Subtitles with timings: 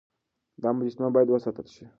[0.61, 1.85] دا مجسمه بايد وساتل شي.